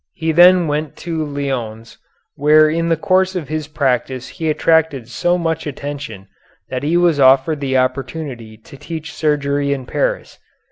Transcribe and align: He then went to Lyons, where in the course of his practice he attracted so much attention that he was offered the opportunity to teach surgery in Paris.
He 0.15 0.31
then 0.31 0.65
went 0.65 0.95
to 1.05 1.23
Lyons, 1.23 1.99
where 2.33 2.67
in 2.67 2.89
the 2.89 2.97
course 2.97 3.35
of 3.35 3.49
his 3.49 3.67
practice 3.67 4.27
he 4.29 4.49
attracted 4.49 5.07
so 5.07 5.37
much 5.37 5.67
attention 5.67 6.27
that 6.69 6.81
he 6.81 6.97
was 6.97 7.19
offered 7.19 7.59
the 7.59 7.77
opportunity 7.77 8.57
to 8.57 8.77
teach 8.77 9.13
surgery 9.13 9.71
in 9.73 9.85
Paris. 9.85 10.39